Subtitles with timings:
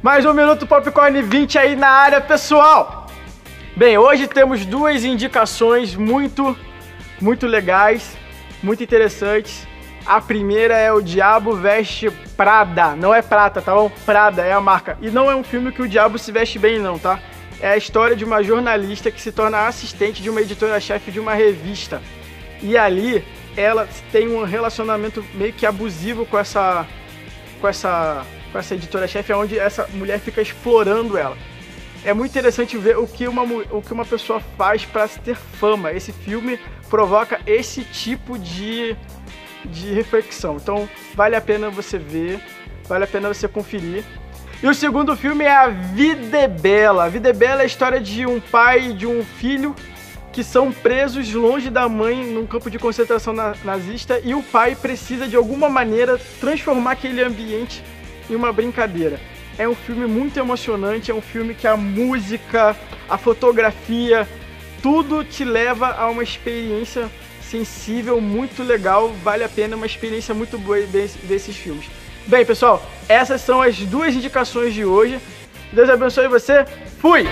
[0.00, 3.08] Mais um Minuto Popcorn 20 aí na área, pessoal!
[3.76, 6.56] Bem, hoje temos duas indicações muito,
[7.20, 8.16] muito legais,
[8.62, 9.66] muito interessantes.
[10.06, 12.94] A primeira é O Diabo Veste Prada.
[12.94, 13.90] Não é prata, tá bom?
[14.06, 14.96] Prada é a marca.
[15.02, 17.18] E não é um filme que o diabo se veste bem, não, tá?
[17.60, 21.34] É a história de uma jornalista que se torna assistente de uma editora-chefe de uma
[21.34, 22.00] revista.
[22.62, 23.24] E ali
[23.56, 26.86] ela tem um relacionamento meio que abusivo com essa
[27.60, 31.36] com essa com essa editora-chefe, onde essa mulher fica explorando ela.
[32.04, 35.92] É muito interessante ver o que uma, o que uma pessoa faz para ter fama.
[35.92, 38.96] Esse filme provoca esse tipo de,
[39.64, 40.56] de reflexão.
[40.56, 42.40] Então, vale a pena você ver,
[42.86, 44.04] vale a pena você conferir.
[44.62, 47.04] E o segundo filme é A Vida é Bela.
[47.04, 49.74] A Vida é Bela é a história de um pai e de um filho
[50.32, 55.26] que são presos longe da mãe num campo de concentração nazista e o pai precisa
[55.26, 57.82] de alguma maneira transformar aquele ambiente
[58.28, 59.20] em uma brincadeira.
[59.56, 62.76] É um filme muito emocionante, é um filme que a música,
[63.08, 64.28] a fotografia,
[64.82, 67.10] tudo te leva a uma experiência
[67.42, 71.86] sensível, muito legal, vale a pena, uma experiência muito boa ver esses filmes.
[72.26, 75.18] Bem, pessoal, essas são as duas indicações de hoje.
[75.72, 76.64] Deus abençoe você.
[77.00, 77.26] Fui!